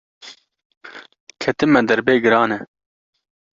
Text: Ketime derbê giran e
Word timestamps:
Ketime 1.41 1.79
derbê 1.89 2.15
giran 2.23 2.49
e 2.57 2.59